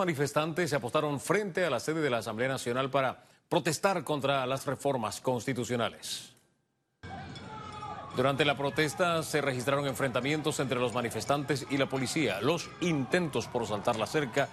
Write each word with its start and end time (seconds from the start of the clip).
manifestantes 0.00 0.70
se 0.70 0.76
apostaron 0.76 1.20
frente 1.20 1.64
a 1.64 1.70
la 1.70 1.78
sede 1.78 2.00
de 2.00 2.08
la 2.08 2.18
Asamblea 2.18 2.48
Nacional 2.48 2.90
para 2.90 3.22
protestar 3.50 4.02
contra 4.02 4.46
las 4.46 4.64
reformas 4.64 5.20
constitucionales. 5.20 6.32
Durante 8.16 8.46
la 8.46 8.56
protesta 8.56 9.22
se 9.22 9.42
registraron 9.42 9.86
enfrentamientos 9.86 10.58
entre 10.58 10.80
los 10.80 10.94
manifestantes 10.94 11.66
y 11.70 11.76
la 11.76 11.86
policía. 11.86 12.40
Los 12.40 12.70
intentos 12.80 13.46
por 13.46 13.66
saltar 13.66 13.96
la 13.96 14.06
cerca, 14.06 14.48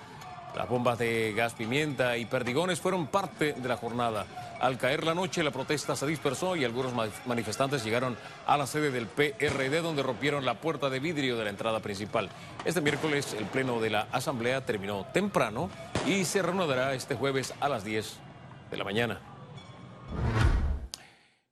las 0.58 0.68
bombas 0.68 0.98
de 0.98 1.34
gas 1.34 1.54
pimienta 1.54 2.18
y 2.18 2.26
perdigones 2.26 2.80
fueron 2.82 3.08
parte 3.08 3.54
de 3.54 3.68
la 3.68 3.78
jornada. 3.78 4.26
Al 4.60 4.78
caer 4.78 5.04
la 5.04 5.14
noche 5.14 5.44
la 5.44 5.52
protesta 5.52 5.96
se 5.96 6.08
dispersó 6.08 6.56
y 6.56 6.66
algunos 6.66 6.94
manifestantes 7.26 7.84
llegaron 7.84 8.18
a 8.46 8.58
la 8.58 8.66
sede 8.66 8.90
del 8.90 9.06
PRD 9.08 9.82
donde 9.82 10.04
rompieron 10.04 10.46
la 10.46 10.60
puerta 10.60 10.90
de 10.90 11.00
vidrio 11.00 11.38
de 11.38 11.44
la 11.44 11.52
entrada 11.52 11.80
principal. 11.80 12.30
Este 12.66 12.82
miércoles 12.82 13.36
el 13.38 13.46
pleno 13.46 13.80
de 13.80 13.92
la 13.92 14.08
Asamblea 14.12 14.66
terminó 14.66 15.06
temprano 15.14 15.70
y 16.08 16.26
se 16.26 16.42
reanudará 16.42 16.96
este 16.96 17.16
jueves 17.16 17.54
a 17.60 17.70
las 17.70 17.84
10 17.84 18.18
de 18.72 18.78
la 18.78 18.84
mañana 18.84 19.22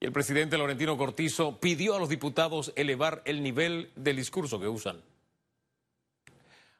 el 0.05 0.11
presidente 0.11 0.57
Laurentino 0.57 0.97
Cortizo 0.97 1.59
pidió 1.59 1.95
a 1.95 1.99
los 1.99 2.09
diputados 2.09 2.71
elevar 2.75 3.23
el 3.25 3.41
nivel 3.41 3.91
del 3.95 4.17
discurso 4.17 4.59
que 4.59 4.67
usan. 4.67 5.01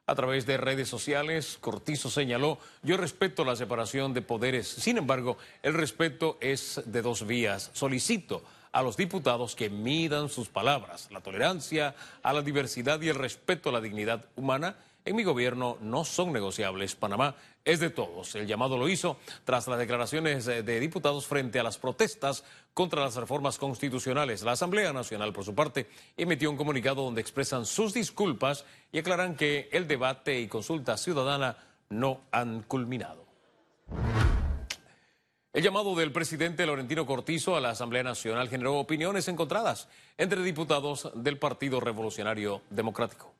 A 0.08 0.14
través 0.14 0.46
de 0.46 0.56
redes 0.56 0.88
sociales, 0.88 1.58
Cortizo 1.60 2.10
señaló, 2.10 2.58
yo 2.84 2.96
respeto 2.96 3.44
la 3.44 3.56
separación 3.56 4.14
de 4.14 4.22
poderes, 4.22 4.68
sin 4.68 4.98
embargo, 4.98 5.36
el 5.64 5.74
respeto 5.74 6.38
es 6.40 6.80
de 6.86 7.02
dos 7.02 7.26
vías. 7.26 7.70
Solicito 7.72 8.44
a 8.72 8.82
los 8.82 8.96
diputados 8.96 9.56
que 9.56 9.70
midan 9.70 10.28
sus 10.28 10.48
palabras, 10.48 11.08
la 11.10 11.20
tolerancia 11.20 11.94
a 12.22 12.32
la 12.32 12.42
diversidad 12.42 13.00
y 13.00 13.08
el 13.08 13.14
respeto 13.14 13.70
a 13.70 13.72
la 13.72 13.80
dignidad 13.80 14.26
humana 14.36 14.76
en 15.06 15.14
mi 15.14 15.22
gobierno 15.22 15.78
no 15.80 16.04
son 16.04 16.32
negociables. 16.32 16.96
Panamá 16.96 17.36
es 17.64 17.78
de 17.78 17.90
todos. 17.90 18.34
El 18.34 18.46
llamado 18.46 18.76
lo 18.76 18.88
hizo 18.88 19.16
tras 19.44 19.68
las 19.68 19.78
declaraciones 19.78 20.44
de 20.44 20.80
diputados 20.80 21.26
frente 21.26 21.60
a 21.60 21.62
las 21.62 21.78
protestas 21.78 22.44
contra 22.74 23.02
las 23.02 23.14
reformas 23.14 23.56
constitucionales. 23.56 24.42
La 24.42 24.52
Asamblea 24.52 24.92
Nacional, 24.92 25.32
por 25.32 25.44
su 25.44 25.54
parte, 25.54 25.88
emitió 26.16 26.50
un 26.50 26.56
comunicado 26.56 27.04
donde 27.04 27.20
expresan 27.20 27.66
sus 27.66 27.94
disculpas 27.94 28.64
y 28.90 28.98
aclaran 28.98 29.36
que 29.36 29.68
el 29.72 29.86
debate 29.86 30.40
y 30.40 30.48
consulta 30.48 30.96
ciudadana 30.96 31.56
no 31.88 32.22
han 32.32 32.62
culminado. 32.62 33.24
El 35.56 35.62
llamado 35.62 35.94
del 35.94 36.12
presidente 36.12 36.66
Laurentino 36.66 37.06
Cortizo 37.06 37.56
a 37.56 37.62
la 37.62 37.70
Asamblea 37.70 38.02
Nacional 38.02 38.50
generó 38.50 38.74
opiniones 38.74 39.26
encontradas 39.26 39.88
entre 40.18 40.42
diputados 40.42 41.10
del 41.14 41.38
Partido 41.38 41.80
Revolucionario 41.80 42.60
Democrático. 42.68 43.32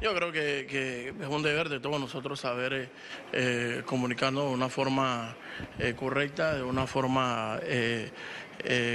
Yo 0.00 0.14
creo 0.14 0.32
que, 0.32 1.08
es 1.10 1.28
un 1.28 1.42
deber 1.42 1.68
de 1.68 1.80
todos 1.80 2.00
nosotros 2.00 2.40
saber 2.40 2.72
eh, 2.72 2.88
eh, 3.34 3.82
comunicarnos 3.84 4.46
de 4.46 4.54
una 4.54 4.70
forma 4.70 5.36
eh, 5.78 5.92
correcta, 5.94 6.54
de 6.54 6.62
una 6.62 6.86
forma 6.86 7.60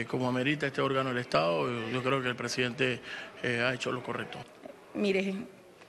como 0.09 0.27
amerita 0.27 0.65
este 0.65 0.81
órgano 0.81 1.09
del 1.09 1.19
Estado. 1.19 1.69
Yo 1.91 2.01
creo 2.01 2.19
que 2.19 2.29
el 2.29 2.35
presidente 2.35 2.99
ha 3.43 3.71
hecho 3.75 3.91
lo 3.91 4.01
correcto. 4.01 4.39
Mire, 4.95 5.35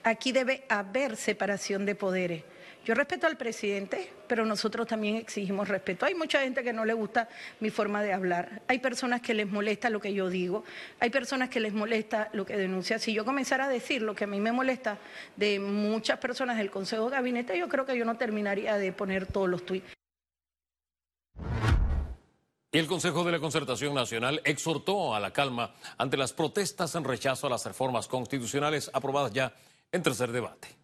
aquí 0.03 0.31
debe 0.31 0.63
haber 0.69 1.17
separación 1.17 1.87
de 1.87 1.95
poderes. 1.95 2.43
Yo 2.89 2.95
respeto 2.95 3.27
al 3.27 3.37
presidente, 3.37 4.11
pero 4.25 4.47
nosotros 4.47 4.87
también 4.87 5.15
exigimos 5.17 5.67
respeto. 5.67 6.07
Hay 6.07 6.15
mucha 6.15 6.41
gente 6.41 6.63
que 6.63 6.73
no 6.73 6.85
le 6.85 6.93
gusta 6.93 7.29
mi 7.59 7.69
forma 7.69 8.01
de 8.01 8.13
hablar. 8.13 8.63
Hay 8.67 8.79
personas 8.79 9.21
que 9.21 9.35
les 9.35 9.47
molesta 9.47 9.91
lo 9.91 9.99
que 9.99 10.11
yo 10.11 10.27
digo. 10.27 10.63
Hay 10.99 11.11
personas 11.11 11.49
que 11.49 11.59
les 11.59 11.71
molesta 11.71 12.29
lo 12.33 12.47
que 12.47 12.57
denuncia. 12.57 12.97
Si 12.97 13.13
yo 13.13 13.23
comenzara 13.23 13.65
a 13.65 13.69
decir 13.69 14.01
lo 14.01 14.15
que 14.15 14.23
a 14.23 14.27
mí 14.27 14.39
me 14.39 14.51
molesta 14.51 14.97
de 15.35 15.59
muchas 15.59 16.17
personas 16.17 16.57
del 16.57 16.71
Consejo 16.71 17.11
de 17.11 17.17
Gabinete, 17.17 17.55
yo 17.59 17.69
creo 17.69 17.85
que 17.85 17.95
yo 17.95 18.05
no 18.05 18.17
terminaría 18.17 18.75
de 18.79 18.91
poner 18.91 19.27
todos 19.27 19.47
los 19.47 19.63
tuits. 19.67 19.93
El 22.71 22.87
Consejo 22.87 23.23
de 23.23 23.33
la 23.33 23.39
Concertación 23.39 23.93
Nacional 23.93 24.41
exhortó 24.45 25.13
a 25.13 25.19
la 25.19 25.31
calma 25.31 25.75
ante 25.99 26.17
las 26.17 26.33
protestas 26.33 26.95
en 26.95 27.03
rechazo 27.03 27.45
a 27.45 27.51
las 27.51 27.63
reformas 27.67 28.07
constitucionales 28.07 28.89
aprobadas 28.91 29.31
ya 29.31 29.53
en 29.91 30.01
tercer 30.01 30.31
debate. 30.31 30.78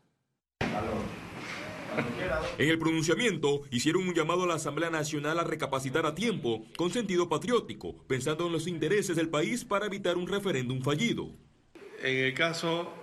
En 2.58 2.70
el 2.70 2.80
pronunciamiento 2.80 3.62
hicieron 3.72 4.08
un 4.08 4.14
llamado 4.14 4.44
a 4.44 4.48
la 4.48 4.56
Asamblea 4.56 4.90
Nacional 4.90 5.40
a 5.40 5.44
recapacitar 5.44 6.06
a 6.06 6.16
tiempo, 6.16 6.66
con 6.78 6.92
sentido 6.92 7.30
patriótico, 7.30 7.96
pensando 8.08 8.48
en 8.48 8.54
los 8.54 8.68
intereses 8.68 9.16
del 9.16 9.30
país 9.30 9.66
para 9.66 9.86
evitar 9.86 10.18
un 10.18 10.28
referéndum 10.28 10.82
fallido. 10.82 11.30
En 12.02 12.18
el 12.18 12.34
caso 12.34 12.94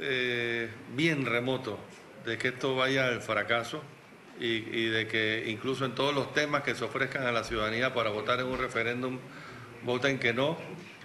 eh, 0.00 0.70
bien 0.96 1.26
remoto 1.26 1.78
de 2.24 2.38
que 2.38 2.48
esto 2.48 2.76
vaya 2.76 3.08
al 3.08 3.20
fracaso 3.20 3.82
y, 4.40 4.46
y 4.46 4.86
de 4.86 5.06
que 5.06 5.44
incluso 5.48 5.84
en 5.84 5.94
todos 5.94 6.14
los 6.14 6.32
temas 6.32 6.62
que 6.62 6.74
se 6.74 6.84
ofrezcan 6.84 7.26
a 7.26 7.32
la 7.32 7.44
ciudadanía 7.44 7.92
para 7.92 8.10
votar 8.10 8.40
en 8.40 8.46
un 8.46 8.58
referéndum 8.58 9.18
voten 9.84 10.18
que 10.18 10.32
no, 10.32 10.56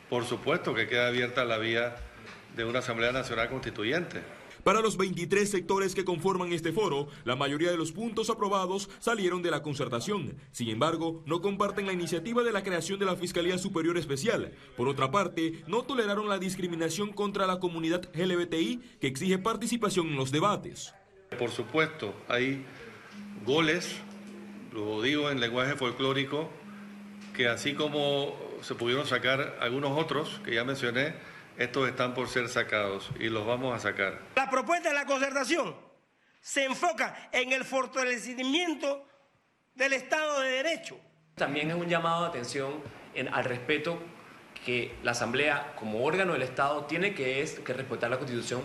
por 0.10 0.26
supuesto 0.26 0.74
que 0.74 0.88
queda 0.88 1.08
abierta 1.08 1.46
la 1.46 1.58
vía 1.58 1.96
de 2.56 2.64
una 2.64 2.80
Asamblea 2.80 3.12
Nacional 3.12 3.50
Constituyente. 3.50 4.22
Para 4.66 4.82
los 4.82 4.98
23 4.98 5.48
sectores 5.48 5.94
que 5.94 6.06
conforman 6.06 6.52
este 6.52 6.74
foro, 6.74 7.08
la 7.24 7.36
mayoría 7.36 7.70
de 7.70 7.78
los 7.78 7.92
puntos 7.92 8.32
aprobados 8.32 8.90
salieron 8.98 9.44
de 9.44 9.52
la 9.52 9.62
concertación. 9.62 10.38
Sin 10.52 10.70
embargo, 10.70 11.22
no 11.28 11.40
comparten 11.40 11.86
la 11.86 11.94
iniciativa 11.94 12.42
de 12.42 12.52
la 12.52 12.64
creación 12.64 12.98
de 12.98 13.06
la 13.06 13.16
Fiscalía 13.16 13.60
Superior 13.60 13.96
Especial. 13.96 14.54
Por 14.76 14.88
otra 14.88 15.12
parte, 15.12 15.62
no 15.68 15.84
toleraron 15.84 16.28
la 16.30 16.40
discriminación 16.40 17.14
contra 17.14 17.46
la 17.46 17.60
comunidad 17.60 18.10
LGBTI 18.16 18.82
que 19.00 19.06
exige 19.06 19.38
participación 19.38 20.08
en 20.08 20.16
los 20.16 20.32
debates. 20.32 20.96
Por 21.38 21.52
supuesto, 21.52 22.16
hay 22.28 22.66
goles, 23.46 23.98
lo 24.74 25.00
digo 25.04 25.30
en 25.30 25.42
lenguaje 25.42 25.76
folclórico, 25.76 26.50
que 27.36 27.48
así 27.48 27.76
como 27.76 28.36
se 28.62 28.74
pudieron 28.74 29.06
sacar 29.06 29.60
algunos 29.62 29.92
otros 29.96 30.42
que 30.44 30.56
ya 30.56 30.64
mencioné, 30.64 31.14
estos 31.58 31.88
están 31.88 32.14
por 32.14 32.28
ser 32.28 32.50
sacados 32.50 33.10
y 33.20 33.30
los 33.30 33.46
vamos 33.46 33.76
a 33.76 33.80
sacar. 33.80 34.20
La 34.36 34.50
propuesta 34.50 34.90
de 34.90 34.96
la 34.96 35.06
concertación 35.06 35.76
se 36.42 36.66
enfoca 36.66 37.30
en 37.32 37.54
el 37.54 37.64
fortalecimiento 37.64 39.08
del 39.74 39.94
Estado 39.94 40.42
de 40.42 40.50
Derecho. 40.52 41.00
También 41.36 41.70
es 41.70 41.76
un 41.76 41.88
llamado 41.88 42.24
de 42.24 42.30
atención 42.30 42.82
al 43.32 43.44
respeto 43.46 44.00
que 44.66 44.96
la 45.04 45.12
Asamblea, 45.12 45.74
como 45.78 46.04
órgano 46.04 46.34
del 46.34 46.42
Estado, 46.42 46.86
tiene 46.86 47.14
que, 47.14 47.42
es, 47.42 47.60
que 47.60 47.74
respetar 47.74 48.10
la 48.10 48.18
Constitución 48.18 48.62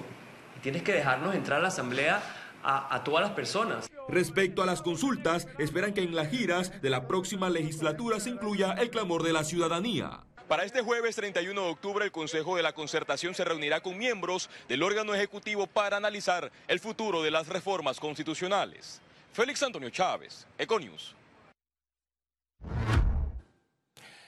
y 0.57 0.61
tienes 0.61 0.83
que 0.83 0.93
dejarnos 0.93 1.35
entrar 1.35 1.59
a 1.59 1.63
la 1.63 1.69
Asamblea 1.69 2.23
a, 2.63 2.95
a, 2.95 3.05
todas 3.05 3.23
las 3.23 3.33
personas. 3.33 3.91
Respecto 4.09 4.63
a 4.63 4.67
las 4.67 4.83
consultas, 4.83 5.49
esperan 5.59 5.95
que 5.95 6.03
en 6.03 6.15
las 6.15 6.29
giras 6.29 6.81
de 6.83 6.91
la 6.91 7.07
próxima 7.07 7.49
legislatura 7.49 8.21
se 8.21 8.31
incluya 8.31 8.73
el 8.73 8.91
clamor 8.91 9.23
de 9.23 9.33
la 9.33 9.45
ciudadanía. 9.45 10.21
Para 10.51 10.65
este 10.65 10.83
jueves 10.83 11.15
31 11.15 11.63
de 11.63 11.71
octubre, 11.71 12.05
el 12.05 12.11
Consejo 12.11 12.57
de 12.57 12.65
la 12.65 12.73
Concertación 12.73 13.37
se 13.37 13.45
reunirá 13.45 13.83
con 13.83 13.97
miembros 13.97 14.51
del 14.69 14.83
órgano 14.83 15.15
ejecutivo 15.15 15.69
para 15.69 15.97
analizar 15.97 16.51
el 16.67 16.81
futuro 16.81 17.23
de 17.23 17.31
las 17.31 17.47
reformas 17.47 18.01
constitucionales. 18.01 19.01
Félix 19.33 19.63
Antonio 19.63 19.91
Chávez, 19.91 20.49
Econius. 20.59 21.15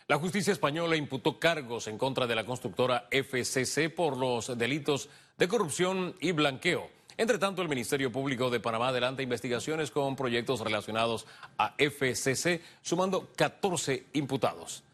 La 0.06 0.16
justicia 0.16 0.53
española 0.53 0.94
imputó 0.94 1.41
cargos 1.41 1.88
en 1.88 1.99
contra 1.99 2.28
de 2.28 2.37
la 2.37 2.47
constructora 2.47 3.09
FCC 3.10 3.93
por 3.93 4.16
los 4.16 4.56
delitos 4.56 5.09
de 5.37 5.49
corrupción 5.49 6.15
y 6.21 6.31
blanqueo. 6.31 6.89
Entre 7.16 7.39
tanto, 7.39 7.62
el 7.62 7.69
Ministerio 7.69 8.12
Público 8.12 8.49
de 8.49 8.60
Panamá 8.60 8.91
adelanta 8.91 9.22
investigaciones 9.22 9.91
con 9.91 10.15
proyectos 10.15 10.60
relacionados 10.60 11.27
a 11.59 11.75
FCC, 11.77 12.62
sumando 12.81 13.33
14 13.34 14.06
imputados. 14.12 14.84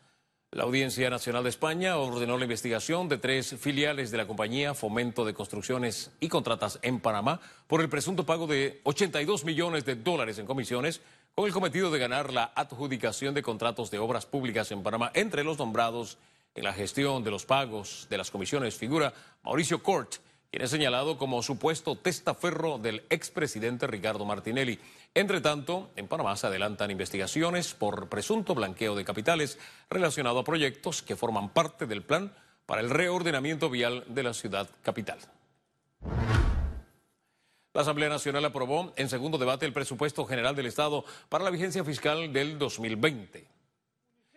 La 0.51 0.65
Audiencia 0.65 1.11
Nacional 1.11 1.43
de 1.43 1.51
España 1.51 1.99
ordenó 1.99 2.39
la 2.39 2.45
investigación 2.45 3.07
de 3.11 3.19
tres 3.19 3.55
filiales 3.61 4.11
de 4.11 4.17
la 4.17 4.27
compañía 4.27 4.73
Fomento 4.73 5.27
de 5.27 5.35
Construcciones 5.35 6.11
y 6.21 6.29
Contratas 6.29 6.79
en 6.81 7.01
Panamá 7.01 7.39
por 7.67 7.83
el 7.83 7.91
presunto 7.91 8.25
pago 8.25 8.47
de 8.47 8.81
82 8.85 9.45
millones 9.45 9.85
de 9.85 9.97
dólares 9.97 10.39
en 10.39 10.47
comisiones 10.47 11.03
con 11.35 11.45
el 11.45 11.53
cometido 11.53 11.91
de 11.91 11.99
ganar 11.99 12.33
la 12.33 12.51
adjudicación 12.55 13.35
de 13.35 13.43
contratos 13.43 13.91
de 13.91 13.99
obras 13.99 14.25
públicas 14.25 14.73
en 14.73 14.83
Panamá. 14.83 15.11
Entre 15.13 15.45
los 15.45 15.59
nombrados 15.59 16.17
en 16.55 16.65
la 16.65 16.73
gestión 16.73 17.23
de 17.23 17.31
los 17.31 17.45
pagos 17.45 18.07
de 18.09 18.17
las 18.17 18.31
comisiones 18.31 18.75
figura 18.75 19.13
Mauricio 19.45 19.83
Cort, 19.83 20.15
quien 20.51 20.63
es 20.63 20.71
señalado 20.71 21.19
como 21.19 21.43
supuesto 21.43 21.95
testaferro 21.95 22.79
del 22.79 23.03
expresidente 23.11 23.87
Ricardo 23.87 24.25
Martinelli. 24.25 24.79
Entre 25.15 25.41
tanto, 25.41 25.91
en 25.97 26.07
Panamá 26.07 26.37
se 26.37 26.47
adelantan 26.47 26.91
investigaciones 26.91 27.75
por 27.75 28.09
presunto 28.09 28.55
blanqueo 28.55 28.95
de 28.95 29.05
capitales 29.05 29.59
relacionado 29.91 30.39
a 30.39 30.45
proyectos 30.45 31.03
que 31.03 31.17
forman 31.17 31.49
parte 31.49 31.87
del 31.87 32.03
plan 32.03 32.33
para 32.67 32.83
el 32.83 32.91
reordenamiento 32.91 33.71
vial 33.71 34.05
de 34.09 34.23
la 34.23 34.35
ciudad 34.35 34.69
capital. 34.83 35.19
La 37.75 37.83
Asamblea 37.83 38.09
Nacional 38.09 38.45
aprobó 38.45 38.93
en 38.97 39.09
segundo 39.09 39.39
debate 39.39 39.65
el 39.65 39.73
presupuesto 39.73 40.25
general 40.27 40.57
del 40.57 40.67
Estado 40.67 41.05
para 41.29 41.45
la 41.45 41.51
vigencia 41.51 41.85
fiscal 41.85 42.33
del 42.33 42.59
2020. 42.59 43.47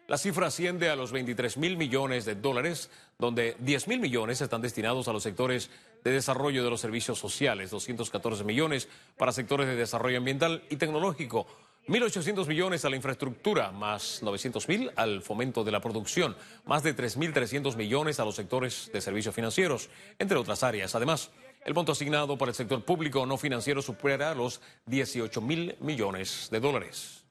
La 0.07 0.17
cifra 0.17 0.47
asciende 0.47 0.89
a 0.89 0.95
los 0.95 1.11
23 1.11 1.57
mil 1.57 1.77
millones 1.77 2.25
de 2.25 2.35
dólares, 2.35 2.89
donde 3.17 3.55
10 3.59 3.87
mil 3.87 3.99
millones 3.99 4.41
están 4.41 4.61
destinados 4.61 5.07
a 5.07 5.13
los 5.13 5.23
sectores 5.23 5.69
de 6.03 6.11
desarrollo 6.11 6.63
de 6.63 6.69
los 6.69 6.81
servicios 6.81 7.19
sociales, 7.19 7.71
214 7.71 8.43
millones 8.43 8.87
para 9.17 9.31
sectores 9.31 9.67
de 9.67 9.75
desarrollo 9.75 10.17
ambiental 10.17 10.63
y 10.69 10.77
tecnológico, 10.77 11.47
1.800 11.87 12.47
millones 12.47 12.85
a 12.85 12.89
la 12.89 12.95
infraestructura, 12.95 13.71
más 13.71 14.21
900.000 14.21 14.93
al 14.95 15.21
fomento 15.21 15.63
de 15.63 15.71
la 15.71 15.81
producción, 15.81 16.35
más 16.65 16.83
de 16.83 16.95
3.300 16.95 17.75
millones 17.75 18.19
a 18.19 18.25
los 18.25 18.35
sectores 18.35 18.91
de 18.93 19.01
servicios 19.01 19.33
financieros, 19.33 19.89
entre 20.19 20.37
otras 20.37 20.61
áreas. 20.63 20.93
Además, 20.93 21.31
el 21.65 21.73
monto 21.73 21.91
asignado 21.91 22.37
para 22.37 22.51
el 22.51 22.55
sector 22.55 22.83
público 22.83 23.25
no 23.25 23.37
financiero 23.37 23.81
supera 23.81 24.35
los 24.35 24.61
18.000 24.87 25.79
millones 25.79 26.49
de 26.51 26.59
dólares. 26.59 27.23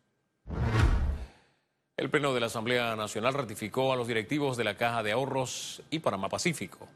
El 1.97 2.11
Pleno 2.11 2.33
de 2.33 2.41
la 2.41 2.47
Asamblea 2.47 2.97
Nacional 2.97 3.35
ratificó 3.35 3.93
a 3.93 3.97
los 3.97 4.09
directivos 4.09 4.57
de 4.57 4.65
la 4.65 4.77
Caja 4.77 5.03
de 5.03 5.13
Ahorros 5.13 5.83
y 5.91 5.99
Panamá 5.99 6.29
Pacífico. 6.29 6.89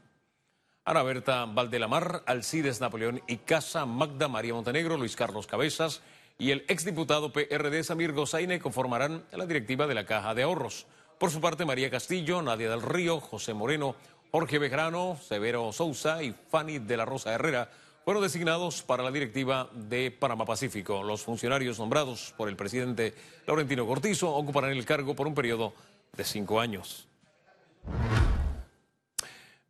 Ana 0.87 1.03
Berta 1.03 1.47
Valdelamar, 1.47 2.23
Alcides 2.27 2.83
Napoleón 2.83 3.23
y 3.27 3.39
Casa, 3.39 3.87
Magda 3.87 4.29
María 4.29 4.53
Montenegro, 4.53 4.99
Luis 4.99 5.17
Carlos 5.17 5.47
Cabezas, 5.47 6.03
y 6.37 6.51
el 6.51 6.67
exdiputado 6.69 7.33
PRD 7.33 7.83
Samir 7.83 8.13
Gozaine 8.13 8.59
conformarán 8.59 9.25
la 9.33 9.47
directiva 9.47 9.87
de 9.87 9.95
la 9.95 10.05
Caja 10.05 10.35
de 10.35 10.43
Ahorros. 10.43 10.87
Por 11.19 11.31
su 11.31 11.41
parte, 11.41 11.65
María 11.65 11.91
Castillo, 11.91 12.43
Nadia 12.43 12.69
del 12.69 12.83
Río, 12.83 13.19
José 13.21 13.55
Moreno, 13.55 13.97
Jorge 14.31 14.59
Bejarano, 14.59 15.17
Severo 15.27 15.73
Sousa 15.73 16.23
y 16.23 16.35
Fanny 16.51 16.81
de 16.81 16.97
la 16.99 17.07
Rosa 17.07 17.33
Herrera 17.33 17.71
fueron 18.05 18.23
designados 18.23 18.83
para 18.83 19.03
la 19.03 19.11
directiva 19.11 19.71
de 19.73 20.11
Panamá 20.11 20.45
Pacífico. 20.45 21.03
Los 21.03 21.23
funcionarios 21.23 21.79
nombrados 21.79 22.35
por 22.37 22.51
el 22.51 22.57
presidente 22.57 23.15
Laurentino 23.47 23.87
Cortizo 23.87 24.35
ocuparán 24.35 24.73
el 24.73 24.85
cargo 24.85 25.17
por 25.17 25.27
un 25.27 25.35
periodo 25.35 25.73
de 26.15 26.25
cinco 26.25 26.61
años. 26.61 27.09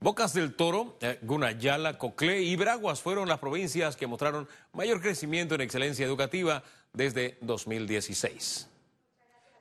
Bocas 0.04 0.34
del 0.34 0.52
Toro, 0.52 0.98
eh, 1.00 1.18
Gunayala, 1.22 1.96
Coclé 1.96 2.42
y 2.42 2.56
Braguas 2.56 3.00
fueron 3.00 3.26
las 3.26 3.38
provincias 3.38 3.96
que 3.96 4.06
mostraron 4.06 4.46
mayor 4.74 5.00
crecimiento 5.00 5.54
en 5.54 5.62
excelencia 5.62 6.04
educativa 6.04 6.62
desde 6.92 7.38
2016. 7.40 8.68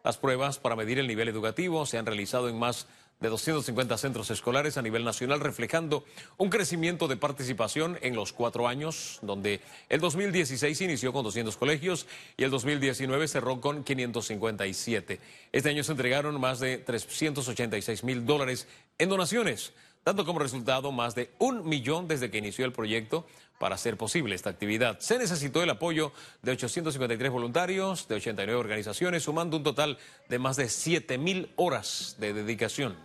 Las 0.03 0.17
pruebas 0.17 0.59
para 0.59 0.75
medir 0.75 0.99
el 0.99 1.07
nivel 1.07 1.29
educativo 1.29 1.85
se 1.85 1.97
han 1.97 2.05
realizado 2.05 2.49
en 2.49 2.59
más 2.59 2.87
de 3.21 3.29
250 3.29 3.97
centros 3.97 4.31
escolares 4.31 4.75
a 4.75 4.81
nivel 4.81 5.05
nacional, 5.05 5.39
reflejando 5.39 6.03
un 6.35 6.49
crecimiento 6.49 7.07
de 7.07 7.15
participación 7.15 7.97
en 8.01 8.13
los 8.13 8.33
cuatro 8.33 8.67
años, 8.67 9.19
donde 9.21 9.61
el 9.87 10.01
2016 10.01 10.81
inició 10.81 11.13
con 11.13 11.23
200 11.23 11.55
colegios 11.55 12.05
y 12.35 12.43
el 12.43 12.51
2019 12.51 13.29
cerró 13.29 13.61
con 13.61 13.85
557. 13.85 15.21
Este 15.53 15.69
año 15.69 15.85
se 15.85 15.93
entregaron 15.93 16.37
más 16.37 16.59
de 16.59 16.79
386 16.79 18.03
mil 18.03 18.25
dólares 18.25 18.67
en 18.97 19.07
donaciones 19.07 19.71
dando 20.05 20.25
como 20.25 20.39
resultado 20.39 20.91
más 20.91 21.15
de 21.15 21.31
un 21.39 21.67
millón 21.67 22.07
desde 22.07 22.29
que 22.29 22.37
inició 22.37 22.65
el 22.65 22.71
proyecto 22.71 23.25
para 23.59 23.75
hacer 23.75 23.97
posible 23.97 24.35
esta 24.35 24.49
actividad. 24.49 24.99
Se 24.99 25.17
necesitó 25.17 25.63
el 25.63 25.69
apoyo 25.69 26.11
de 26.41 26.51
853 26.51 27.31
voluntarios 27.31 28.07
de 28.07 28.15
89 28.15 28.59
organizaciones, 28.59 29.23
sumando 29.23 29.57
un 29.57 29.63
total 29.63 29.97
de 30.27 30.39
más 30.39 30.57
de 30.57 30.67
7 30.67 31.17
mil 31.17 31.51
horas 31.55 32.17
de 32.19 32.33
dedicación. 32.33 32.95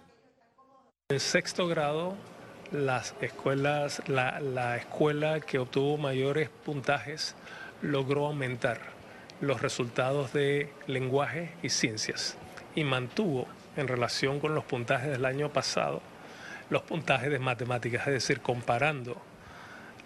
En 1.11 1.21
sexto 1.21 1.69
grado, 1.69 2.17
las 2.73 3.15
escuelas, 3.21 4.03
la, 4.09 4.41
la 4.41 4.77
escuela 4.77 5.41
que 5.41 5.59
obtuvo 5.59 5.97
mayores 5.97 6.51
puntajes 6.65 7.35
logró 7.83 8.27
aumentar 8.27 8.81
los 9.41 9.63
resultados 9.63 10.33
de 10.33 10.73
lenguaje 10.87 11.55
y 11.63 11.69
ciencias 11.69 12.37
y 12.75 12.83
mantuvo 12.83 13.47
en 13.77 13.87
relación 13.87 14.41
con 14.41 14.55
los 14.55 14.65
puntajes 14.65 15.11
del 15.11 15.25
año 15.25 15.53
pasado 15.53 16.03
los 16.71 16.83
puntajes 16.83 17.31
de 17.31 17.39
matemáticas, 17.39 18.07
es 18.07 18.15
decir, 18.15 18.41
comparando 18.41 19.21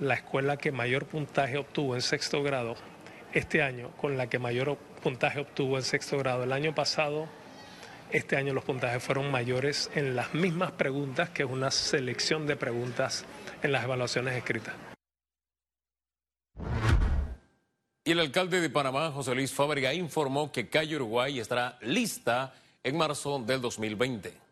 la 0.00 0.14
escuela 0.14 0.56
que 0.56 0.73
mayor 0.73 1.06
puntaje 1.06 1.59
obtuvo 1.59 1.94
en 1.94 2.03
sexto 2.03 2.43
grado 2.43 2.76
este 3.32 3.62
año 3.62 3.91
con 4.00 4.17
la 4.17 4.29
que 4.29 4.38
mayor 4.38 4.76
puntaje 5.03 5.41
obtuvo 5.41 5.76
en 5.76 5.82
sexto 5.82 6.19
grado 6.19 6.44
el 6.44 6.53
año 6.53 6.75
pasado, 6.75 7.29
este 8.11 8.37
año 8.37 8.53
los 8.53 8.64
puntajes 8.64 9.03
fueron 9.03 9.31
mayores 9.31 9.91
en 9.94 10.14
las 10.14 10.35
mismas 10.35 10.73
preguntas 10.73 11.31
que 11.31 11.44
una 11.44 11.70
selección 11.70 12.47
de 12.47 12.56
preguntas 12.56 13.25
en 13.62 13.73
las 13.73 13.85
evaluaciones 13.85 14.35
escritas. 14.35 14.75
Y 18.05 18.11
el 18.11 18.19
alcalde 18.19 18.61
de 18.61 18.69
Panamá, 18.69 19.12
José 19.12 19.35
Luis 19.35 19.53
Fábrega, 19.53 19.94
informó 19.94 20.50
que 20.50 20.69
Calle 20.69 20.97
Uruguay 20.97 21.38
estará 21.38 21.79
lista 21.82 22.53
en 22.82 22.97
marzo 22.97 23.38
del 23.38 23.61
2020. 23.61 24.52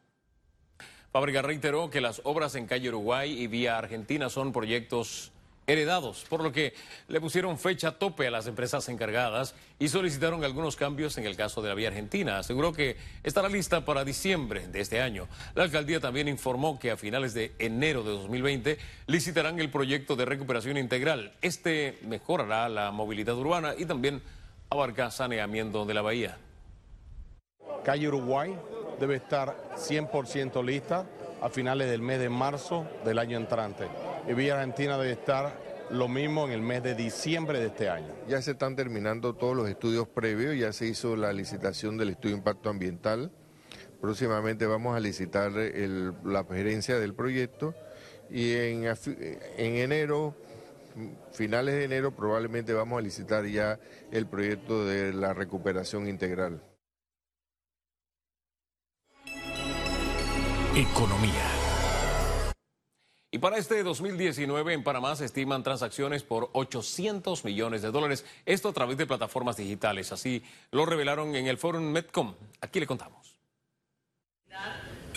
Fábrica 1.12 1.42
reiteró 1.42 1.90
que 1.90 2.00
las 2.00 2.20
obras 2.22 2.54
en 2.54 2.66
calle 2.66 2.88
Uruguay 2.88 3.32
y 3.32 3.48
vía 3.48 3.76
Argentina 3.76 4.28
son 4.28 4.52
proyectos 4.52 5.32
heredados, 5.66 6.24
por 6.28 6.42
lo 6.42 6.52
que 6.52 6.72
le 7.08 7.20
pusieron 7.20 7.58
fecha 7.58 7.98
tope 7.98 8.28
a 8.28 8.30
las 8.30 8.46
empresas 8.46 8.88
encargadas 8.88 9.54
y 9.80 9.88
solicitaron 9.88 10.44
algunos 10.44 10.76
cambios 10.76 11.18
en 11.18 11.26
el 11.26 11.36
caso 11.36 11.62
de 11.62 11.68
la 11.68 11.74
vía 11.74 11.88
argentina. 11.88 12.38
Aseguró 12.38 12.72
que 12.72 12.96
estará 13.24 13.48
lista 13.48 13.84
para 13.84 14.04
diciembre 14.04 14.68
de 14.68 14.80
este 14.80 15.00
año. 15.00 15.26
La 15.56 15.64
alcaldía 15.64 15.98
también 15.98 16.28
informó 16.28 16.78
que 16.78 16.92
a 16.92 16.96
finales 16.96 17.34
de 17.34 17.52
enero 17.58 18.04
de 18.04 18.10
2020 18.10 18.78
licitarán 19.08 19.58
el 19.58 19.68
proyecto 19.68 20.14
de 20.14 20.26
recuperación 20.26 20.76
integral. 20.76 21.32
Este 21.42 21.98
mejorará 22.02 22.68
la 22.68 22.92
movilidad 22.92 23.36
urbana 23.36 23.74
y 23.76 23.84
también 23.84 24.22
abarca 24.70 25.10
saneamiento 25.10 25.84
de 25.84 25.94
la 25.94 26.02
bahía. 26.02 26.38
Calle 27.84 28.08
Uruguay 28.08 28.56
debe 29.00 29.16
estar 29.16 29.56
100% 29.76 30.64
lista 30.64 31.06
a 31.40 31.48
finales 31.48 31.90
del 31.90 32.02
mes 32.02 32.20
de 32.20 32.28
marzo 32.28 32.86
del 33.04 33.18
año 33.18 33.38
entrante. 33.38 33.88
Y 34.28 34.34
Villa 34.34 34.54
Argentina 34.54 34.98
debe 34.98 35.12
estar 35.12 35.70
lo 35.90 36.06
mismo 36.06 36.46
en 36.46 36.52
el 36.52 36.60
mes 36.60 36.82
de 36.82 36.94
diciembre 36.94 37.58
de 37.58 37.66
este 37.66 37.88
año. 37.88 38.12
Ya 38.28 38.40
se 38.42 38.52
están 38.52 38.76
terminando 38.76 39.34
todos 39.34 39.56
los 39.56 39.68
estudios 39.68 40.06
previos, 40.06 40.56
ya 40.56 40.72
se 40.72 40.86
hizo 40.86 41.16
la 41.16 41.32
licitación 41.32 41.96
del 41.96 42.10
estudio 42.10 42.34
de 42.34 42.38
impacto 42.38 42.68
ambiental. 42.68 43.32
Próximamente 44.00 44.66
vamos 44.66 44.96
a 44.96 45.00
licitar 45.00 45.50
la 45.52 46.44
gerencia 46.44 46.98
del 46.98 47.14
proyecto 47.14 47.74
y 48.30 48.52
en, 48.54 48.84
en 48.84 49.76
enero, 49.76 50.36
finales 51.32 51.74
de 51.74 51.84
enero, 51.84 52.14
probablemente 52.14 52.72
vamos 52.72 52.98
a 52.98 53.02
licitar 53.02 53.44
ya 53.46 53.78
el 54.12 54.26
proyecto 54.26 54.86
de 54.86 55.12
la 55.12 55.34
recuperación 55.34 56.06
integral. 56.06 56.62
Economía. 60.76 61.32
Y 63.32 63.38
para 63.38 63.58
este 63.58 63.82
2019 63.82 64.72
en 64.72 64.84
Panamá 64.84 65.16
se 65.16 65.24
estiman 65.24 65.64
transacciones 65.64 66.22
por 66.22 66.48
800 66.52 67.44
millones 67.44 67.82
de 67.82 67.90
dólares, 67.90 68.24
esto 68.46 68.68
a 68.68 68.72
través 68.72 68.96
de 68.96 69.04
plataformas 69.04 69.56
digitales. 69.56 70.12
Así 70.12 70.44
lo 70.70 70.86
revelaron 70.86 71.34
en 71.34 71.48
el 71.48 71.58
foro 71.58 71.80
Medcom. 71.80 72.36
Aquí 72.60 72.78
le 72.78 72.86
contamos. 72.86 73.36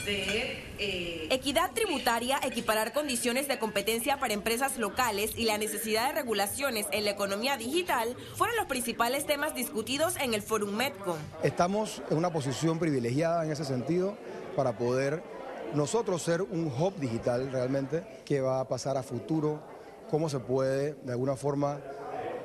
Eh, 0.08 1.27
Equidad 1.30 1.72
tributaria, 1.72 2.39
equiparar 2.44 2.92
condiciones 2.92 3.48
de 3.48 3.60
competencia 3.60 4.20
para 4.20 4.34
empresas 4.34 4.77
locales 4.80 5.34
y 5.38 5.46
la 5.46 5.60
necesidad 5.60 6.08
de 6.08 6.22
regulaciones 6.22 6.88
en 6.92 7.06
la 7.06 7.12
economía 7.12 7.58
digital 7.58 8.18
fueron 8.36 8.58
los 8.58 8.66
principales 8.66 9.27
temas 9.27 9.54
discutidos 9.54 10.16
en 10.18 10.34
el 10.34 10.42
Fórum 10.42 10.72
Medcom. 10.75 11.18
Estamos 11.44 12.01
en 12.10 12.18
una 12.18 12.34
posición 12.34 12.80
privilegiada 12.80 13.46
en 13.46 13.51
ese 13.51 13.66
sentido 13.66 14.18
para 14.56 14.77
poder 14.77 15.24
nosotros 15.74 16.22
ser 16.22 16.42
un 16.42 16.68
hub 16.68 16.96
digital 17.00 17.51
realmente 17.51 18.03
que 18.25 18.42
va 18.42 18.60
a 18.60 18.68
pasar 18.68 18.98
a 18.98 19.03
futuro, 19.03 19.62
cómo 20.10 20.30
se 20.30 20.39
puede 20.39 20.94
de 21.03 21.12
alguna 21.12 21.36
forma 21.36 21.80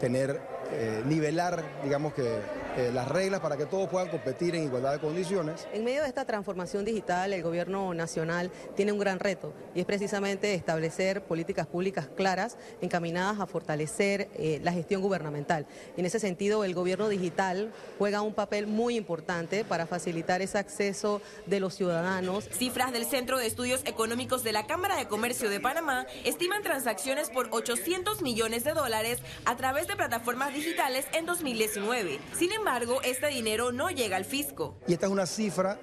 tener, 0.01 0.41
eh, 0.71 1.03
nivelar, 1.05 1.63
digamos 1.83 2.15
que 2.15 2.41
eh, 2.79 2.93
las 2.93 3.09
reglas 3.09 3.41
para 3.41 3.57
que 3.57 3.67
todos 3.67 3.89
puedan 3.89 4.09
competir 4.09 4.55
en 4.55 4.63
igualdad 4.63 4.93
de 4.93 5.01
condiciones. 5.01 5.67
En 5.73 5.83
medio 5.83 6.03
de 6.03 6.07
esta 6.07 6.25
transformación 6.25 6.85
digital, 6.85 7.33
el 7.33 7.43
gobierno 7.43 7.93
nacional 7.93 8.53
tiene 8.77 8.93
un 8.93 9.01
gran 9.01 9.19
reto 9.19 9.53
y 9.75 9.81
es 9.81 9.85
precisamente 9.85 10.55
establecer 10.55 11.25
políticas 11.25 11.67
públicas 11.67 12.09
claras 12.17 12.57
encaminadas 12.81 13.41
a 13.41 13.47
fortalecer 13.47 14.29
eh, 14.37 14.61
la 14.63 14.73
gestión 14.73 15.03
gubernamental. 15.03 15.67
Y 15.97 16.01
en 16.01 16.07
ese 16.07 16.21
sentido, 16.21 16.63
el 16.63 16.73
gobierno 16.73 17.09
digital 17.09 17.73
juega 17.99 18.23
un 18.23 18.33
papel 18.33 18.69
muy 18.69 18.95
importante 18.95 19.65
para 19.65 19.89
facilitar 19.89 20.41
ese 20.41 20.59
acceso 20.59 21.21
de 21.47 21.59
los 21.59 21.75
ciudadanos. 21.75 22.49
Cifras 22.53 22.93
del 22.93 23.07
Centro 23.07 23.39
de 23.39 23.49
Estudios 23.49 23.83
Económicos 23.87 24.45
de 24.45 24.53
la 24.53 24.69
Cámara 24.69 24.95
de 24.99 25.09
Comercio 25.09 25.51
de 25.51 25.59
Panamá 25.59 26.07
estiman 26.25 26.63
transacciones 26.63 27.29
por 27.31 27.49
800 27.51 28.23
millones 28.23 28.63
de 28.63 28.73
dólares 28.73 29.19
a 29.47 29.57
través 29.57 29.89
de 29.89 29.97
plataformas 29.97 30.55
digitales 30.55 31.07
en 31.13 31.27
2019. 31.27 32.21
Sin 32.39 32.53
embargo, 32.53 32.68
embargo, 32.69 33.01
este 33.03 33.29
dinero 33.29 33.73
no 33.73 33.91
llega 33.91 34.17
al 34.17 34.27
fisco. 34.27 34.77
Y 34.87 34.93
esta 34.93 35.07
es 35.07 35.13
una 35.13 35.25
cifra 35.25 35.81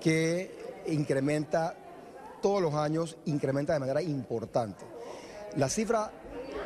que 0.00 0.82
incrementa 0.88 1.76
todos 2.42 2.60
los 2.60 2.74
años, 2.74 3.16
incrementa 3.26 3.72
de 3.72 3.78
manera 3.78 4.02
importante. 4.02 4.84
La 5.56 5.68
cifra 5.68 6.10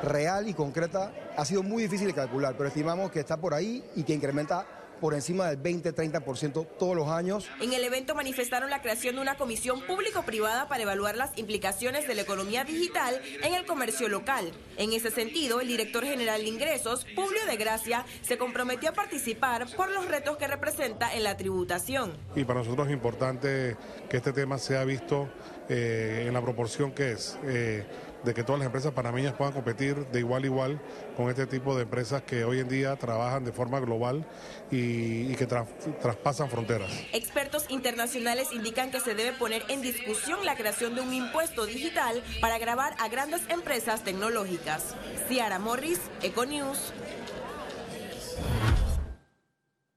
real 0.02 0.48
y 0.48 0.54
concreta 0.54 1.12
ha 1.36 1.44
sido 1.44 1.62
muy 1.62 1.82
difícil 1.82 2.06
de 2.06 2.14
calcular, 2.14 2.54
pero 2.56 2.68
estimamos 2.68 3.10
que 3.10 3.20
está 3.20 3.36
por 3.36 3.52
ahí 3.52 3.84
y 3.94 4.04
que 4.04 4.14
incrementa 4.14 4.66
por 5.00 5.14
encima 5.14 5.48
del 5.48 5.62
20-30% 5.62 6.66
todos 6.78 6.96
los 6.96 7.08
años. 7.08 7.48
En 7.60 7.72
el 7.72 7.84
evento 7.84 8.14
manifestaron 8.14 8.70
la 8.70 8.82
creación 8.82 9.16
de 9.16 9.22
una 9.22 9.36
comisión 9.36 9.80
público-privada 9.82 10.68
para 10.68 10.82
evaluar 10.82 11.16
las 11.16 11.36
implicaciones 11.36 12.06
de 12.06 12.14
la 12.14 12.22
economía 12.22 12.64
digital 12.64 13.20
en 13.42 13.54
el 13.54 13.64
comercio 13.66 14.08
local. 14.08 14.52
En 14.76 14.92
ese 14.92 15.10
sentido, 15.10 15.60
el 15.60 15.68
director 15.68 16.04
general 16.04 16.42
de 16.42 16.48
ingresos, 16.48 17.06
Publio 17.14 17.44
de 17.46 17.56
Gracia, 17.56 18.04
se 18.22 18.38
comprometió 18.38 18.90
a 18.90 18.92
participar 18.92 19.66
por 19.76 19.90
los 19.90 20.06
retos 20.06 20.36
que 20.36 20.46
representa 20.46 21.14
en 21.14 21.24
la 21.24 21.36
tributación. 21.36 22.16
Y 22.34 22.44
para 22.44 22.60
nosotros 22.60 22.88
es 22.88 22.92
importante 22.92 23.76
que 24.08 24.16
este 24.16 24.32
tema 24.32 24.58
sea 24.58 24.84
visto 24.84 25.28
eh, 25.68 26.24
en 26.26 26.34
la 26.34 26.40
proporción 26.40 26.92
que 26.92 27.12
es. 27.12 27.38
Eh, 27.44 27.84
de 28.24 28.34
que 28.34 28.44
todas 28.44 28.58
las 28.58 28.66
empresas 28.66 28.92
panameñas 28.92 29.34
puedan 29.34 29.54
competir 29.54 30.06
de 30.06 30.18
igual 30.18 30.42
a 30.42 30.46
igual 30.46 30.80
con 31.16 31.28
este 31.28 31.46
tipo 31.46 31.76
de 31.76 31.82
empresas 31.82 32.22
que 32.22 32.44
hoy 32.44 32.60
en 32.60 32.68
día 32.68 32.96
trabajan 32.96 33.44
de 33.44 33.52
forma 33.52 33.80
global 33.80 34.26
y, 34.70 35.34
que 35.34 35.46
traspasan 35.46 36.50
fronteras. 36.50 36.90
Expertos 37.12 37.66
internacionales 37.68 38.48
indican 38.52 38.90
que 38.90 39.00
se 39.00 39.14
debe 39.14 39.32
poner 39.32 39.62
en 39.68 39.82
discusión 39.82 40.44
la 40.44 40.56
creación 40.56 40.94
de 40.94 41.00
un 41.00 41.14
impuesto 41.14 41.66
digital 41.66 42.22
para 42.40 42.58
grabar 42.58 42.94
a 42.98 43.08
grandes 43.08 43.42
empresas 43.48 44.02
tecnológicas. 44.02 44.94
Ciara 45.28 45.58
Morris, 45.58 46.00
Econews. 46.22 46.92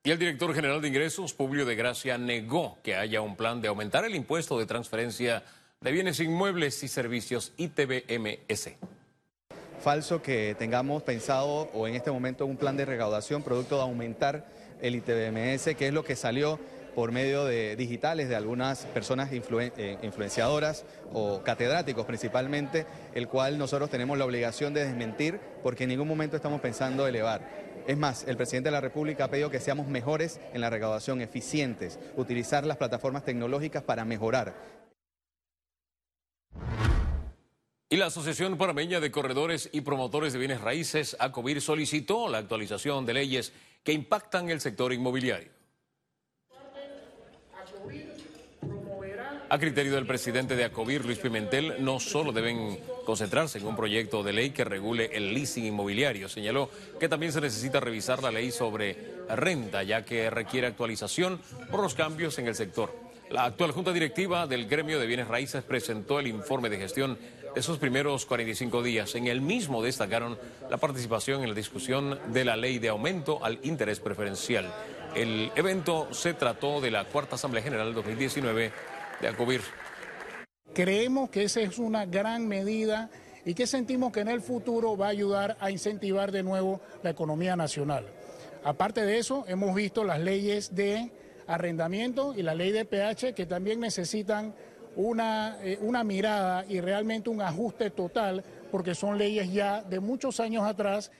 Y 0.03 0.09
el 0.09 0.17
director 0.17 0.51
general 0.55 0.81
de 0.81 0.87
ingresos, 0.87 1.31
Publio 1.33 1.63
de 1.63 1.75
Gracia, 1.75 2.17
negó 2.17 2.79
que 2.81 2.95
haya 2.95 3.21
un 3.21 3.35
plan 3.35 3.61
de 3.61 3.67
aumentar 3.67 4.03
el 4.03 4.15
impuesto 4.15 4.57
de 4.57 4.65
transferencia 4.65 5.43
de 5.83 5.91
bienes 5.91 6.19
inmuebles 6.19 6.83
y 6.83 6.87
servicios 6.87 7.53
ITBMS. 7.57 8.69
Falso 9.79 10.21
que 10.21 10.55
tengamos 10.59 11.01
pensado 11.01 11.71
o 11.73 11.87
en 11.87 11.95
este 11.95 12.11
momento 12.11 12.45
un 12.45 12.55
plan 12.55 12.77
de 12.77 12.85
recaudación 12.85 13.41
producto 13.41 13.77
de 13.77 13.81
aumentar 13.81 14.45
el 14.79 14.93
ITBMS, 14.93 15.75
que 15.75 15.87
es 15.87 15.93
lo 15.93 16.03
que 16.03 16.15
salió 16.15 16.59
por 16.93 17.11
medio 17.11 17.45
de 17.45 17.75
digitales 17.75 18.29
de 18.29 18.35
algunas 18.35 18.85
personas 18.85 19.31
eh, 19.31 19.97
influenciadoras 20.03 20.85
o 21.13 21.41
catedráticos 21.41 22.05
principalmente, 22.05 22.85
el 23.15 23.27
cual 23.27 23.57
nosotros 23.57 23.89
tenemos 23.89 24.19
la 24.19 24.25
obligación 24.25 24.75
de 24.75 24.85
desmentir 24.85 25.39
porque 25.63 25.85
en 25.85 25.89
ningún 25.89 26.07
momento 26.07 26.35
estamos 26.35 26.61
pensando 26.61 27.07
elevar. 27.07 27.41
Es 27.87 27.97
más, 27.97 28.25
el 28.27 28.37
presidente 28.37 28.67
de 28.67 28.73
la 28.73 28.81
República 28.81 29.23
ha 29.23 29.29
pedido 29.31 29.49
que 29.49 29.59
seamos 29.59 29.87
mejores 29.87 30.39
en 30.53 30.61
la 30.61 30.69
recaudación, 30.69 31.21
eficientes, 31.21 31.97
utilizar 32.17 32.67
las 32.67 32.77
plataformas 32.77 33.25
tecnológicas 33.25 33.81
para 33.81 34.05
mejorar. 34.05 34.53
Y 37.93 37.97
la 37.97 38.05
Asociación 38.05 38.57
Panameña 38.57 39.01
de 39.01 39.11
Corredores 39.11 39.69
y 39.73 39.81
Promotores 39.81 40.31
de 40.31 40.39
Bienes 40.39 40.61
Raíces, 40.61 41.17
ACOBIR, 41.19 41.59
solicitó 41.59 42.29
la 42.29 42.37
actualización 42.37 43.05
de 43.05 43.13
leyes 43.13 43.51
que 43.83 43.91
impactan 43.91 44.49
el 44.49 44.61
sector 44.61 44.93
inmobiliario. 44.93 45.49
A 49.49 49.59
criterio 49.59 49.93
del 49.95 50.07
presidente 50.07 50.55
de 50.55 50.63
ACOBIR, 50.63 51.03
Luis 51.03 51.17
Pimentel, 51.17 51.83
no 51.83 51.99
solo 51.99 52.31
deben 52.31 52.79
concentrarse 53.05 53.57
en 53.57 53.67
un 53.67 53.75
proyecto 53.75 54.23
de 54.23 54.31
ley 54.31 54.51
que 54.51 54.63
regule 54.63 55.09
el 55.11 55.33
leasing 55.33 55.65
inmobiliario. 55.65 56.29
Señaló 56.29 56.69
que 56.97 57.09
también 57.09 57.33
se 57.33 57.41
necesita 57.41 57.81
revisar 57.81 58.23
la 58.23 58.31
ley 58.31 58.51
sobre 58.51 58.95
renta, 59.27 59.83
ya 59.83 60.05
que 60.05 60.29
requiere 60.29 60.67
actualización 60.67 61.41
por 61.69 61.81
los 61.81 61.93
cambios 61.93 62.39
en 62.39 62.47
el 62.47 62.55
sector. 62.55 63.11
La 63.31 63.45
actual 63.45 63.71
Junta 63.71 63.93
Directiva 63.93 64.45
del 64.45 64.67
Gremio 64.67 64.99
de 64.99 65.07
Bienes 65.07 65.29
Raíces 65.29 65.63
presentó 65.63 66.19
el 66.19 66.27
informe 66.27 66.69
de 66.69 66.77
gestión 66.77 67.17
esos 67.55 67.77
primeros 67.77 68.25
45 68.25 68.83
días. 68.83 69.15
En 69.15 69.27
el 69.27 69.41
mismo 69.41 69.83
destacaron 69.83 70.37
la 70.69 70.77
participación 70.77 71.43
en 71.43 71.49
la 71.49 71.55
discusión 71.55 72.19
de 72.31 72.45
la 72.45 72.55
ley 72.55 72.79
de 72.79 72.89
aumento 72.89 73.43
al 73.43 73.59
interés 73.63 73.99
preferencial. 73.99 74.71
El 75.15 75.51
evento 75.55 76.07
se 76.13 76.33
trató 76.33 76.79
de 76.79 76.91
la 76.91 77.05
Cuarta 77.05 77.35
Asamblea 77.35 77.63
General 77.63 77.93
2019 77.93 78.71
de 79.21 79.27
ACOBIR. 79.27 79.61
Creemos 80.73 81.29
que 81.29 81.43
esa 81.43 81.61
es 81.61 81.77
una 81.79 82.05
gran 82.05 82.47
medida 82.47 83.09
y 83.43 83.53
que 83.53 83.67
sentimos 83.67 84.11
que 84.11 84.21
en 84.21 84.29
el 84.29 84.41
futuro 84.41 84.95
va 84.95 85.07
a 85.07 85.09
ayudar 85.09 85.57
a 85.59 85.71
incentivar 85.71 86.31
de 86.31 86.43
nuevo 86.43 86.79
la 87.03 87.09
economía 87.09 87.55
nacional. 87.55 88.05
Aparte 88.63 89.01
de 89.01 89.17
eso, 89.17 89.43
hemos 89.47 89.75
visto 89.75 90.03
las 90.03 90.19
leyes 90.19 90.75
de 90.75 91.11
arrendamiento 91.47 92.33
y 92.37 92.43
la 92.43 92.55
ley 92.55 92.71
de 92.71 92.85
PH 92.85 93.33
que 93.33 93.45
también 93.45 93.79
necesitan 93.79 94.53
una, 94.95 95.57
eh, 95.61 95.77
una 95.81 96.03
mirada 96.03 96.65
y 96.67 96.81
realmente 96.81 97.29
un 97.29 97.41
ajuste 97.41 97.89
total 97.89 98.43
porque 98.71 98.95
son 98.95 99.17
leyes 99.17 99.51
ya 99.51 99.81
de 99.81 99.99
muchos 99.99 100.39
años 100.39 100.63
atrás. 100.63 101.11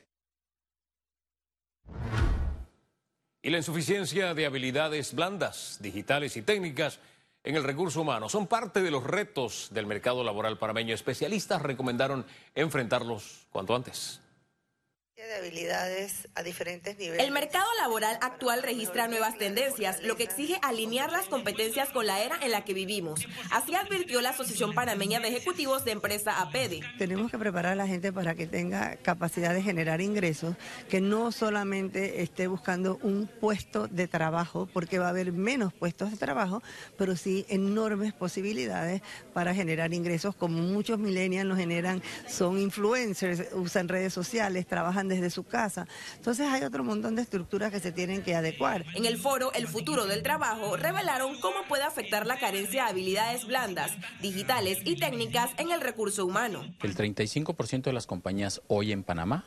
Y 3.44 3.50
la 3.50 3.58
insuficiencia 3.58 4.34
de 4.34 4.46
habilidades 4.46 5.14
blandas, 5.14 5.80
digitales 5.82 6.38
y 6.38 6.44
técnicas 6.44 7.00
en 7.44 7.56
el 7.56 7.64
recurso 7.64 8.02
humano 8.02 8.30
son 8.30 8.46
parte 8.46 8.82
de 8.82 8.92
los 8.92 9.04
retos 9.04 9.70
del 9.72 9.88
mercado 9.88 10.24
laboral 10.24 10.60
parameño. 10.60 10.94
Especialistas 10.94 11.62
recomendaron 11.62 12.26
enfrentarlos 12.54 13.48
cuanto 13.52 13.76
antes 13.76 14.21
de 15.28 15.36
habilidades 15.36 16.28
a 16.36 16.42
diferentes 16.42 16.98
niveles. 16.98 17.24
El 17.24 17.32
mercado 17.32 17.68
laboral 17.80 18.18
actual 18.22 18.64
registra 18.64 19.08
nuevas 19.08 19.38
tendencias, 19.38 20.02
lo 20.02 20.16
que 20.16 20.24
exige 20.24 20.58
alinear 20.64 21.12
las 21.12 21.28
competencias 21.28 21.90
con 21.90 22.08
la 22.08 22.22
era 22.22 22.38
en 22.42 22.52
la 22.52 22.64
que 22.64 22.74
vivimos. 22.74 23.28
Así 23.52 23.76
advirtió 23.76 24.22
la 24.22 24.30
Asociación 24.30 24.74
Panameña 24.74 25.20
de 25.20 25.28
Ejecutivos 25.28 25.86
de 25.86 25.92
Empresa 25.92 26.42
APEDE. 26.42 26.82
Tenemos 26.98 27.30
que 27.30 27.38
preparar 27.38 27.74
a 27.74 27.76
la 27.76 27.88
gente 27.88 28.12
para 28.12 28.36
que 28.36 28.48
tenga 28.48 28.96
capacidad 28.98 29.54
de 29.54 29.62
generar 29.62 30.02
ingresos, 30.02 30.56
que 30.90 31.02
no 31.02 31.32
solamente 31.32 32.24
esté 32.24 32.48
buscando 32.48 32.98
un 33.04 33.28
puesto 33.28 33.88
de 33.88 34.08
trabajo, 34.08 34.68
porque 34.74 34.98
va 34.98 35.08
a 35.08 35.10
haber 35.10 35.32
menos 35.32 35.72
puestos 35.72 36.12
de 36.12 36.18
trabajo, 36.18 36.64
pero 36.98 37.16
sí 37.16 37.46
enormes 37.48 38.14
posibilidades 38.14 39.02
para 39.34 39.54
generar 39.54 39.94
ingresos, 39.94 40.36
como 40.36 40.62
muchos 40.62 40.98
millennials 40.98 41.48
lo 41.48 41.56
generan, 41.56 42.02
son 42.28 42.58
influencers, 42.58 43.54
usan 43.54 43.88
redes 43.88 44.14
sociales, 44.14 44.66
trabajan 44.66 45.11
desde 45.12 45.30
su 45.30 45.44
casa. 45.44 45.88
Entonces 46.16 46.48
hay 46.48 46.64
otro 46.64 46.84
montón 46.84 47.16
de 47.16 47.22
estructuras 47.22 47.72
que 47.72 47.80
se 47.80 47.92
tienen 47.92 48.24
que 48.24 48.34
adecuar. 48.34 48.86
En 48.96 49.06
el 49.06 49.18
foro 49.18 49.52
El 49.54 49.68
futuro 49.68 50.08
del 50.08 50.24
trabajo 50.24 50.78
revelaron 50.78 51.40
cómo 51.40 51.58
puede 51.68 51.84
afectar 51.84 52.26
la 52.26 52.40
carencia 52.40 52.86
de 52.86 52.90
habilidades 52.90 53.46
blandas, 53.46 53.92
digitales 54.22 54.80
y 54.86 54.96
técnicas 54.96 55.52
en 55.58 55.72
el 55.72 55.82
recurso 55.82 56.26
humano. 56.26 56.64
El 56.82 56.96
35% 56.96 57.84
de 57.84 57.94
las 57.94 58.08
compañías 58.08 58.62
hoy 58.68 58.92
en 58.92 59.04
Panamá 59.04 59.46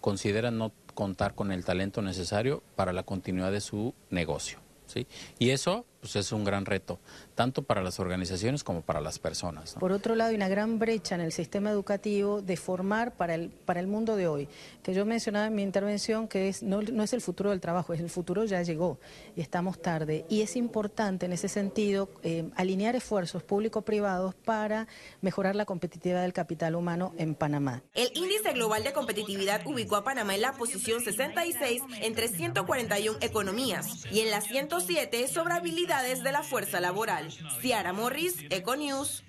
consideran 0.00 0.56
no 0.56 0.72
contar 0.94 1.34
con 1.34 1.52
el 1.52 1.64
talento 1.64 2.02
necesario 2.02 2.62
para 2.76 2.92
la 2.92 3.02
continuidad 3.02 3.52
de 3.52 3.60
su 3.60 3.94
negocio. 4.10 4.58
¿sí? 4.86 5.06
Y 5.38 5.50
eso 5.50 5.84
pues 6.00 6.16
es 6.16 6.32
un 6.32 6.44
gran 6.44 6.64
reto, 6.64 6.98
tanto 7.34 7.62
para 7.62 7.82
las 7.82 8.00
organizaciones 8.00 8.64
como 8.64 8.80
para 8.80 9.00
las 9.00 9.18
personas. 9.18 9.74
Por 9.78 9.92
otro 9.92 10.14
lado, 10.14 10.30
hay 10.30 10.36
una 10.36 10.48
gran 10.48 10.78
brecha 10.78 11.14
en 11.14 11.20
el 11.20 11.32
sistema 11.32 11.70
educativo 11.70 12.40
de 12.40 12.56
formar 12.56 13.14
para 13.14 13.34
el, 13.34 13.50
para 13.50 13.80
el 13.80 13.86
mundo 13.86 14.16
de 14.16 14.26
hoy, 14.26 14.48
que 14.82 14.94
yo 14.94 15.04
mencionaba 15.04 15.46
en 15.46 15.54
mi 15.54 15.62
intervención 15.62 16.26
que 16.26 16.48
es, 16.48 16.62
no, 16.62 16.80
no 16.80 17.02
es 17.02 17.12
el 17.12 17.20
futuro 17.20 17.50
del 17.50 17.60
trabajo, 17.60 17.92
es 17.92 18.00
el 18.00 18.08
futuro 18.08 18.44
ya 18.44 18.62
llegó 18.62 18.98
y 19.36 19.42
estamos 19.42 19.80
tarde. 19.80 20.24
Y 20.28 20.40
es 20.40 20.56
importante 20.56 21.26
en 21.26 21.32
ese 21.32 21.48
sentido 21.48 22.08
eh, 22.22 22.48
alinear 22.56 22.96
esfuerzos 22.96 23.42
público-privados 23.42 24.34
para 24.34 24.88
mejorar 25.20 25.54
la 25.54 25.66
competitividad 25.66 26.22
del 26.22 26.32
capital 26.32 26.76
humano 26.76 27.12
en 27.18 27.34
Panamá. 27.34 27.82
El 27.94 28.10
índice 28.14 28.52
global 28.52 28.84
de 28.84 28.92
competitividad 28.92 29.66
ubicó 29.66 29.96
a 29.96 30.04
Panamá 30.04 30.34
en 30.34 30.40
la 30.40 30.52
posición 30.54 31.02
66 31.02 31.82
entre 32.00 32.28
141 32.28 33.18
economías 33.20 34.06
y 34.10 34.20
en 34.20 34.30
la 34.30 34.40
107 34.40 35.28
sobre 35.28 35.54
habilidad 35.54 35.89
de 35.90 36.30
la 36.30 36.44
fuerza 36.44 36.78
laboral. 36.80 37.32
Ciara 37.60 37.92
Morris, 37.92 38.44
Econews. 38.48 39.24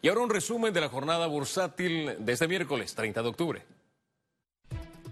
Y 0.00 0.08
ahora 0.08 0.20
un 0.22 0.30
resumen 0.30 0.72
de 0.72 0.80
la 0.80 0.88
jornada 0.88 1.26
bursátil 1.26 2.16
de 2.18 2.32
este 2.32 2.48
miércoles 2.48 2.94
30 2.94 3.22
de 3.22 3.28
octubre. 3.28 3.66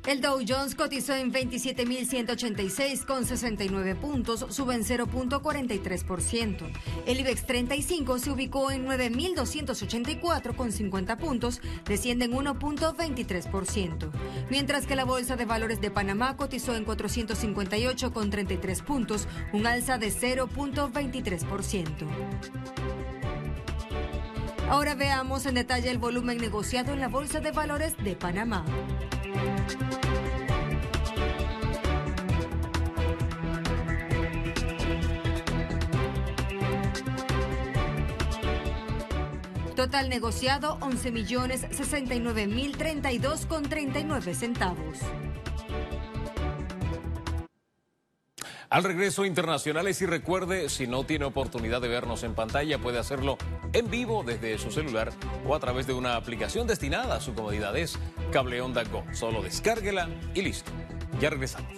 El 0.07 0.21
Dow 0.21 0.39
Jones 0.47 0.77
cotizó 0.77 1.15
en 1.17 1.33
27.186 1.33 3.05
con 3.05 3.25
69 3.25 3.97
puntos, 3.97 4.47
sube 4.51 4.77
en 4.77 4.85
0.43%. 4.85 6.71
El 7.07 7.19
IBEX 7.21 7.45
35 7.45 8.21
se 8.21 8.31
ubicó 8.31 8.71
en 8.71 8.87
9.284 8.87 10.55
con 10.55 10.71
50 10.71 11.17
puntos, 11.17 11.61
desciende 11.85 12.27
en 12.27 12.35
1.23%. 12.35 14.11
Mientras 14.49 14.87
que 14.87 14.95
la 14.95 15.05
Bolsa 15.05 15.35
de 15.35 15.45
Valores 15.45 15.81
de 15.81 15.91
Panamá 15.91 16.37
cotizó 16.37 16.77
en 16.77 16.85
458 16.85 18.13
con 18.13 18.31
33 18.31 18.83
puntos, 18.83 19.27
un 19.53 19.67
alza 19.67 19.99
de 19.99 20.13
0.23%. 20.13 22.07
Ahora 24.69 24.95
veamos 24.95 25.47
en 25.47 25.55
detalle 25.55 25.91
el 25.91 25.99
volumen 25.99 26.39
negociado 26.39 26.93
en 26.93 27.01
la 27.01 27.09
Bolsa 27.09 27.41
de 27.41 27.51
Valores 27.51 27.97
de 28.05 28.15
Panamá. 28.15 28.65
Total 39.77 40.09
negociado 40.09 40.79
11 40.81 41.13
millones 41.13 41.67
69 41.71 42.47
mil 42.47 42.77
32 42.77 43.47
con 43.47 43.63
39 43.63 44.35
centavos. 44.35 44.99
Al 48.69 48.83
regreso 48.83 49.25
internacionales 49.25 50.03
y 50.03 50.07
recuerde, 50.07 50.69
si 50.71 50.87
no 50.87 51.05
tiene 51.05 51.25
oportunidad 51.25 51.81
de 51.81 51.89
vernos 51.89 52.25
en 52.25 52.35
pantalla, 52.35 52.79
puede 52.79 52.99
hacerlo 52.99 53.39
en 53.77 53.91
vivo 53.91 54.25
desde 54.25 54.57
su 54.59 54.71
celular 54.71 55.13
o 55.47 55.55
a 55.55 55.61
través 55.61 55.87
de 55.87 55.93
una 55.93 56.17
aplicación 56.17 56.67
destinada 56.67 57.17
a 57.17 57.21
su 57.21 57.35
comodidad. 57.35 57.77
Es 57.77 57.99
Cable 58.33 58.61
Go. 58.61 59.05
Solo 59.13 59.43
descárguela 59.43 60.09
y 60.35 60.41
listo. 60.41 60.71
Ya 61.21 61.29
regresamos. 61.29 61.73